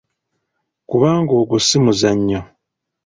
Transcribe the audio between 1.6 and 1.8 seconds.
si